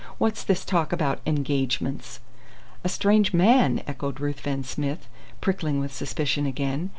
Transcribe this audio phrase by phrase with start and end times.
[0.17, 2.21] What's this talk about 'engagements'?"
[2.83, 5.07] "A strange man!" echoed Ruthven Smith,
[5.41, 6.89] prickling with suspicion again.